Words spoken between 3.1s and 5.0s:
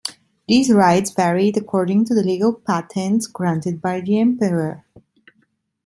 granted by the emperor.